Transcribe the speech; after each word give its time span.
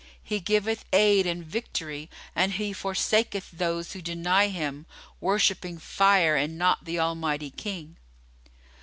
He 0.23 0.39
giveth 0.39 0.83
aid 0.91 1.27
and 1.27 1.45
victory 1.45 2.09
and 2.35 2.53
He 2.53 2.73
forsaketh 2.73 3.51
those 3.51 3.93
who 3.93 4.01
deny 4.01 4.47
Him, 4.47 4.87
worshipping 5.19 5.77
Fire 5.77 6.35
and 6.35 6.57
not 6.57 6.85
the 6.85 6.97
Almighty 6.99 7.51
King!" 7.51 7.97